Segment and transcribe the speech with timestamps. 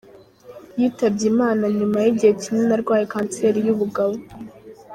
[0.79, 4.15] Yitabye Imana nyuma y’igihe kinini arwaye kanseri y’ubugabo.